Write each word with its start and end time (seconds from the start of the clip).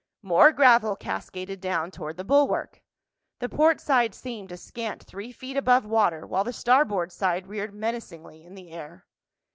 More 0.23 0.51
gravel 0.51 0.95
cascaded 0.95 1.61
down 1.61 1.91
toward 1.91 2.17
the 2.17 2.23
bulwark. 2.23 2.81
The 3.37 3.47
portside 3.47 4.15
seemed 4.15 4.51
a 4.51 4.57
scant 4.57 5.03
three 5.03 5.31
feet 5.31 5.55
above 5.55 5.85
water 5.85 6.25
while 6.25 6.43
the 6.43 6.53
starboard 6.53 7.11
side 7.11 7.45
reared 7.45 7.75
menacingly 7.75 8.43
in 8.43 8.55
the 8.55 8.71
air. 8.71 9.05